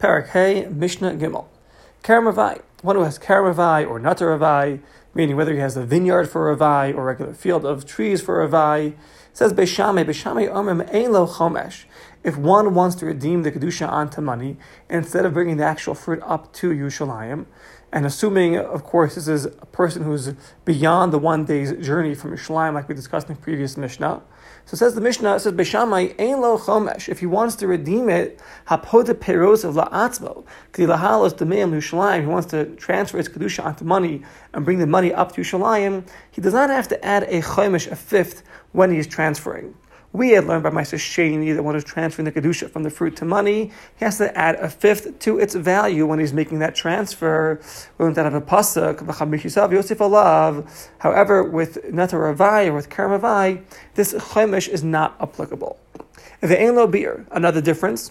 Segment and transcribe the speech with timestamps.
[0.00, 1.44] Parak Mishnah Gimel.
[2.02, 4.80] Karamavai, one who has Karamavai or Nataravai,
[5.14, 8.94] meaning whether he has a vineyard for Ravai or regular field of trees for Ravai,
[9.34, 11.84] says Beis Shammai, Beshame Omrim Ein Lo Chomesh.
[12.22, 14.58] If one wants to redeem the Kedusha onto money,
[14.90, 17.46] instead of bringing the actual fruit up to Yerushalayim,
[17.92, 20.32] and assuming, of course, this is a person who's
[20.64, 24.22] beyond the one day's journey from Yerushalayim, like we discussed in the previous Mishnah.
[24.66, 27.08] So says the Mishnah, it says Beis Shammai ein lo chomesh.
[27.08, 32.20] If he wants to redeem it, hapoda peros of la'atzmo, k'dilahalos demeim Yerushalayim.
[32.20, 36.06] He wants to transfer his kedusha onto money and bring the money up to Yerushalayim.
[36.30, 38.42] He does not have to add a chomesh, a fifth,
[38.72, 39.74] when he is transferring.
[40.12, 43.14] We had learned by Meiser Sheni that one is transferring the Kedusha from the fruit
[43.16, 46.74] to money, he has to add a fifth to its value when he's making that
[46.74, 47.60] transfer.
[47.96, 50.68] We learned that of a pasuk, Yosef Alav.
[50.98, 53.62] However, with Netaravai or with Karamavai,
[53.94, 55.78] this Chaimish is not applicable.
[56.40, 58.10] The Ein Lo beer, another difference,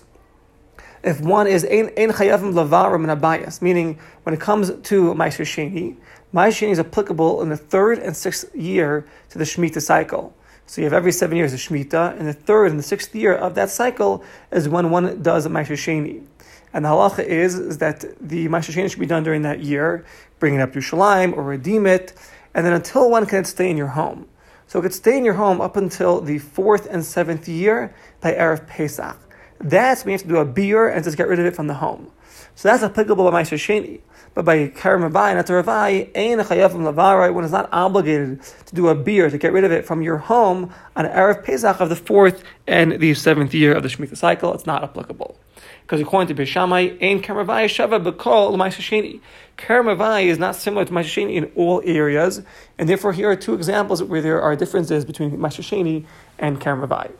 [1.03, 5.95] if one is ein chayavim lavarim and abayas, meaning when it comes to Meiser Sheni,
[6.33, 10.33] Meiser Sheni is applicable in the third and sixth year to the Shemitah cycle.
[10.69, 13.33] So you have every seven years a Shemitah, and the third and the sixth year
[13.33, 16.23] of that cycle is when one does a Ma'aseh Sheni.
[16.71, 20.05] And the halacha is, is that the Ma'aseh Sheni should be done during that year,
[20.37, 22.13] bring it up to Shalim or redeem it,
[22.53, 24.27] and then until one can stay in your home.
[24.67, 28.33] So it could stay in your home up until the fourth and seventh year by
[28.33, 29.17] Erev Pesach.
[29.59, 31.65] That's when you have to do a beer and just get rid of it from
[31.65, 32.11] the home.
[32.53, 34.01] So that's applicable by Ma'aseh Sheni.
[34.33, 38.95] But by Karamavai and Ataravai, Ein Chayavim Lavarai, one is not obligated to do a
[38.95, 42.43] beer to get rid of it from your home on Erev Pesach of the fourth
[42.67, 44.53] and the seventh year of the Shemitah cycle.
[44.53, 45.37] It's not applicable.
[45.81, 49.19] Because according to Beis Shammai, Ein Karamavai Shava Bekol L'Maisasheni.
[49.57, 52.41] Karamavai is not similar to Maishasheni in all areas,
[52.77, 56.05] and therefore here are two examples where there are differences between Maishasheni
[56.37, 57.11] and Karamavai.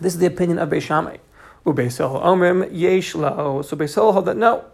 [0.00, 1.18] This is the opinion of Beis Shammai.
[1.64, 3.64] Ubeisol Omrim Yeshlo.
[3.64, 4.64] So Beisol hold that no,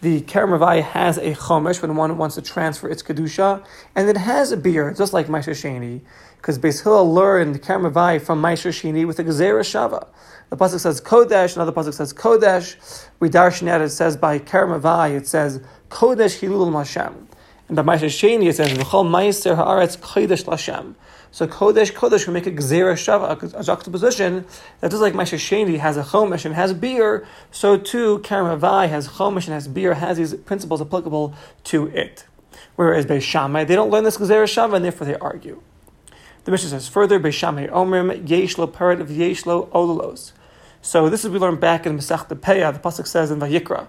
[0.00, 3.64] the Karamavai has a chomesh when one wants to transfer its kedusha,
[3.96, 6.00] and it has a beer, just like Maisha Sheni,
[6.36, 10.08] because Beis Hillel learned Karamavai from Maisha Sheni with a Gezerah Shava.
[10.50, 13.06] The pasuk says Kodesh, another pasuk says Kodesh.
[13.20, 17.27] We darshan it says by Karamavai, it says Kodesh Hilul Mashem.
[17.68, 20.94] And by Maisha Sheni, it says V'chol Meiser Haaretz Kodesh Lashem.
[21.30, 24.46] So Kodesh Kodesh will make a Gzera Shava, a juxtaposition
[24.80, 29.08] that just like Maisha Sheni has a Chomesh and has beer, so too Karamavai has
[29.08, 31.34] Chomesh and has beer, has these principles applicable
[31.64, 32.24] to it.
[32.76, 35.60] Whereas Beis Shammai, they don't learn this Gzera Shava and therefore they argue.
[36.44, 40.32] The Mishnah says further, Beis Shammai Omrim, Yeshlo Parat of Yeshlo Ololos.
[40.80, 43.88] So this is we learned back in Masech Peah, the Pasuk says in Vayikra,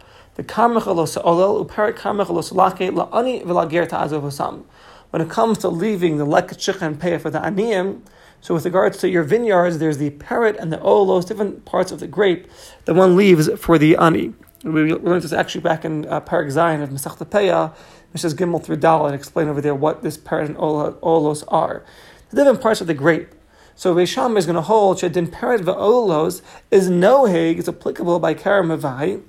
[5.11, 8.01] when it comes to leaving the leket and pay for the aniyim,
[8.41, 12.00] so with regards to your vineyards, there's the parrot and the olos, different parts of
[12.00, 12.47] the grape
[12.85, 14.33] that one leaves for the ani.
[14.63, 17.73] We learned this actually back in uh, Zion of Masech Peah,
[18.13, 21.83] which is Gimel through Dal, and explain over there what this parrot and olos are.
[22.29, 23.33] The different parts of the grape.
[23.75, 28.33] So Beisham is going to hold Shadin Parrot Olos is no hig, it's applicable by
[28.33, 29.23] Karamavai,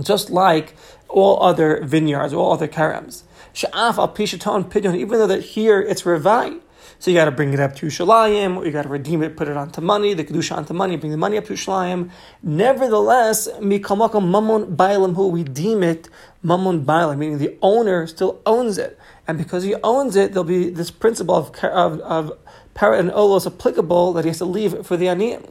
[0.00, 0.74] just like
[1.08, 3.22] all other vineyards, all other karams.
[3.54, 6.60] Sha'af al pishaton pidyon, even though that here it's revai.
[6.98, 9.48] So you got to bring it up to Shalayim, you got to redeem it, put
[9.48, 12.10] it onto money, the kedusha onto money, bring the money up to Shalayim.
[12.44, 16.08] Nevertheless, mikamaka mamon bailam, who we deem it
[16.44, 20.70] mamon bailam, meaning the owner still owns it, and because he owns it, there'll be
[20.70, 22.32] this principle of of, of
[22.80, 25.50] and olos applicable that he has to leave it for the aniyim.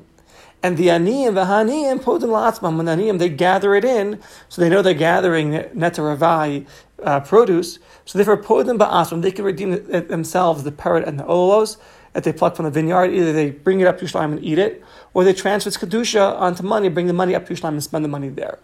[0.63, 4.61] And the aniyim, the haniyim, podim la'atzmam, when the aniyim, they gather it in, so
[4.61, 6.67] they know they're gathering netaravai
[7.01, 11.77] uh, produce, so therefore, podim ba'asram, they can redeem themselves the parrot and the olos
[12.13, 13.11] that they pluck from the vineyard.
[13.11, 14.83] Either they bring it up to Yerushalayim and eat it,
[15.13, 18.05] or they transfer its kedusha onto money, bring the money up to Yerushalayim and spend
[18.05, 18.59] the money there.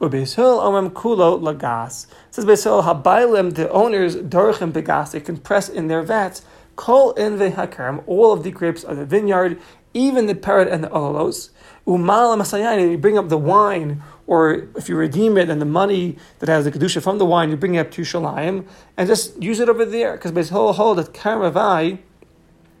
[0.00, 2.06] Ubeishil omem kulo lagas.
[2.30, 6.42] Says Beishil habailim, the owners dorchim begas, they can press in their vats
[6.78, 9.60] kol in vehakaram, all of the grapes of the vineyard,
[9.92, 11.50] even the parrot and the olos.
[11.86, 16.16] Umal masayani, you bring up the wine or if you redeem it and the money
[16.38, 18.64] that has the kedusha from the wine, you bring it up to Shalayim
[18.96, 20.12] and just use it over there.
[20.12, 21.98] Because Beis Hillel hold that Karamavai,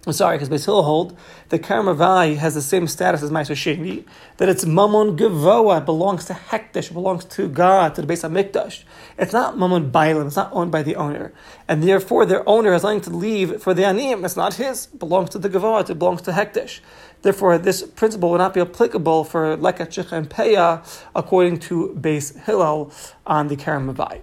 [0.08, 1.18] I'm sorry, because Beis Hillel hold
[1.50, 4.06] that Karamavai has the same status as Ma'aser Sheni,
[4.38, 8.84] that it's Mammon Gevoa, belongs to Hekdesh, belongs to God, to the Beis Hamikdash.
[9.18, 11.34] It's not Mammon Bailim, it's not owned by the owner.
[11.68, 14.98] And therefore, their owner has nothing to leave for the Aniyim, it's not his, it
[14.98, 16.80] belongs to the Gevoa, it belongs to Hekdesh.
[17.20, 20.82] Therefore, this principle will not be applicable for Leket Shich and Peah
[21.14, 22.90] according to Beis Hillel
[23.26, 23.94] on the Karmavai.
[23.94, 24.20] Mavai.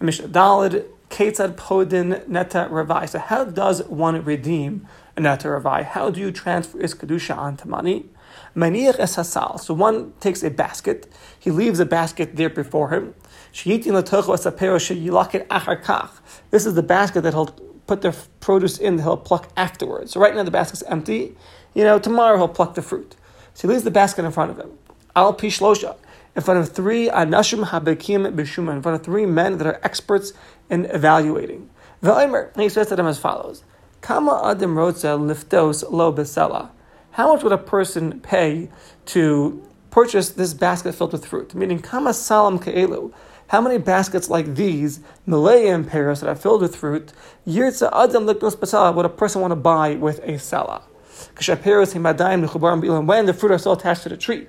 [0.00, 3.08] Mishnah Dalid, Ketzad Podin Neta Ravai.
[3.08, 5.84] So, how does one redeem a Neta Ravai?
[5.84, 8.06] How do you transfer his Kedusha onto money?
[8.56, 9.60] Maniach es hasal.
[9.60, 11.06] So one takes a basket,
[11.38, 13.14] he leaves a basket there before him.
[13.64, 13.94] This is
[16.74, 17.46] the basket that he'll
[17.86, 20.12] put the produce in that he'll pluck afterwards.
[20.12, 21.36] So right now the basket's empty.
[21.74, 23.16] You know, tomorrow he'll pluck the fruit.
[23.54, 24.72] So he leaves the basket in front of him.
[25.16, 25.96] Al pishlosha.
[26.36, 28.72] In front of three anashim habekim b'shuma.
[28.74, 30.32] In front of three men that are experts
[30.70, 31.70] in evaluating.
[32.02, 33.64] And he says to them as follows.
[34.00, 36.70] Kama adam rotza liftos lo besela.
[37.12, 38.68] How much would a person pay
[39.06, 41.54] to purchase this basket filled with fruit?
[41.54, 43.12] Meaning, kama salam ke'elu.
[43.48, 47.12] How many baskets like these, Malayim pears that are filled with fruit,
[47.46, 50.82] yirtza adam would a person want to buy with a sela?
[53.06, 54.46] When the fruit are still attached to the tree.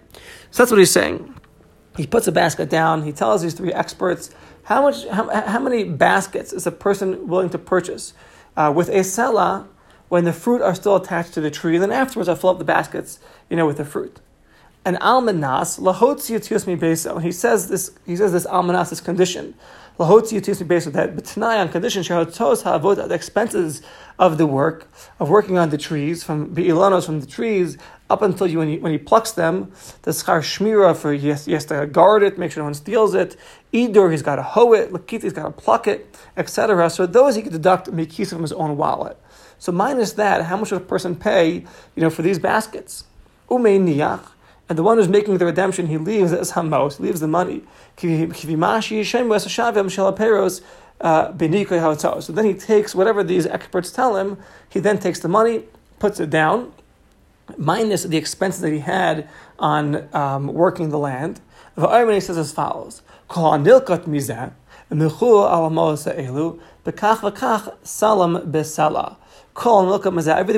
[0.51, 1.33] So that's what he's saying.
[1.97, 3.01] He puts a basket down.
[3.03, 4.29] He tells these three experts
[4.69, 8.13] how much, how, how many baskets is a person willing to purchase
[8.55, 9.67] uh, with a sela
[10.09, 11.73] when the fruit are still attached to the tree.
[11.73, 13.19] And then afterwards, I fill up the baskets,
[13.49, 14.19] you know, with the fruit.
[14.85, 17.21] And almanas lahotzi yusmi beso.
[17.21, 17.91] He says this.
[18.05, 19.53] He says this almanas, this condition.
[19.99, 23.81] Lahotzi yusmi beso that tonight on condition shahotos havoda the expenses
[24.17, 24.87] of the work
[25.19, 27.77] of working on the trees from beilanos from the trees
[28.09, 29.71] up until you when, he when he plucks them
[30.01, 32.73] the schar shmira for he has, he has to guard it, make sure no one
[32.73, 33.35] steals it.
[33.73, 34.91] Idur he's got to hoe it.
[34.91, 36.89] Lakit he's got to pluck it, etc.
[36.89, 39.17] So those he could deduct mikisa from his own wallet.
[39.59, 41.65] So minus that, how much would a person pay,
[41.95, 43.03] you know, for these baskets?
[43.49, 44.25] Umei niyach.
[44.69, 47.63] And the one who's making the redemption, he leaves as hamos, leaves the money.
[51.01, 54.37] Uh, so then he takes whatever these experts tell him,
[54.69, 55.63] he then takes the money,
[55.97, 56.71] puts it down,
[57.57, 59.27] minus the expenses that he had
[59.57, 61.41] on um, working the land.
[61.75, 63.01] He says as follows:
[63.31, 63.63] everything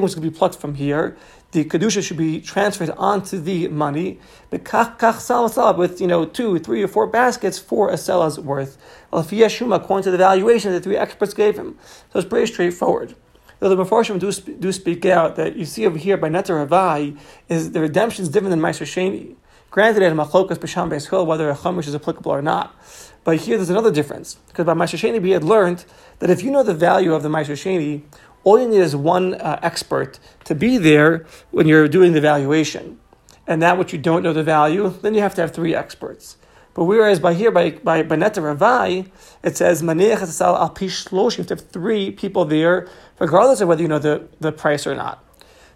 [0.04, 1.18] was going to be plucked from here.
[1.51, 4.19] The kedusha should be transferred onto the money.
[4.51, 8.77] Bekach kach with you know two, three, or four baskets for a sella's worth.
[9.12, 11.77] Alfiyeh Shuma, according to the valuation that the three experts gave him.
[12.13, 13.15] So it's pretty straightforward.
[13.59, 17.18] Though the Mefarshim do, do speak out that you see over here by Netar Havai
[17.48, 19.36] is the redemption is different than Meiser Sheni.
[19.71, 22.75] Granted, in Machlokas B'Sham Beis whether a Chumash is applicable or not.
[23.24, 24.36] But here there's another difference.
[24.48, 25.86] Because by Meiser Sheni, we had learned
[26.19, 28.01] that if you know the value of the Meiser Sheni,
[28.44, 33.00] all you need is one uh, expert to be there when you're doing the valuation.
[33.48, 36.38] And that which you don't know the value, then you have to have three experts.
[36.74, 39.10] But whereas by here, by, by, by Neta Ravai,
[39.44, 42.88] it says, you have to have three people there,
[43.20, 45.24] regardless of whether you know the, the price or not.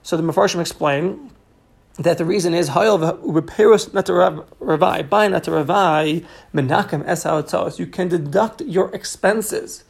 [0.03, 1.31] So the Mefarshim explain
[1.97, 2.99] that the reason is Hayel
[3.93, 4.11] Neta
[4.61, 5.27] Ravai, by
[7.79, 9.83] You can deduct your expenses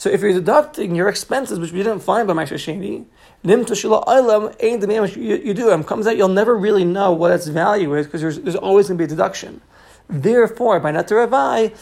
[0.00, 3.04] so if you're deducting your expenses, which we didn't find by Ma'aser Sheni,
[3.44, 5.84] Nim Toshila Olam ain't the man you do.
[5.84, 8.96] Comes out, you'll never really know what its value is because there's, there's always going
[8.96, 9.60] to be a deduction.
[10.08, 11.76] Therefore, by Nataravai,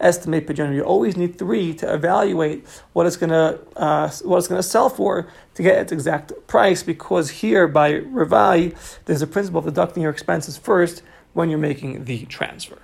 [0.00, 4.88] estimate You always need three to evaluate what it's to uh, what it's to sell
[4.88, 6.82] for to get its exact price.
[6.82, 8.74] Because here by Ravai,
[9.04, 11.02] there's a principle of deducting your expenses first
[11.34, 12.78] when you're making the transfer.